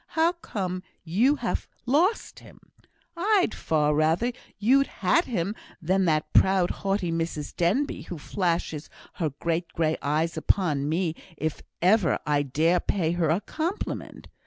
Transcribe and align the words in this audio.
How 0.17 0.31
come 0.31 0.81
you 1.03 1.35
to 1.35 1.41
have 1.41 1.67
lost 1.85 2.39
him? 2.39 2.59
I'd 3.15 3.53
far 3.53 3.93
rather 3.93 4.31
you'd 4.57 4.87
had 4.87 5.25
him 5.25 5.53
than 5.79 6.05
that 6.05 6.33
proud, 6.33 6.71
haughty 6.71 7.11
Mrs 7.11 7.55
Denbigh, 7.55 8.07
who 8.07 8.17
flashes 8.17 8.89
her 9.21 9.29
great 9.29 9.71
grey 9.73 9.97
eyes 10.01 10.37
upon 10.37 10.89
me 10.89 11.13
if 11.37 11.61
ever 11.83 12.17
I 12.25 12.41
dare 12.41 12.79
to 12.79 12.85
pay 12.87 13.11
her 13.11 13.29
a 13.29 13.41
compliment. 13.41 14.27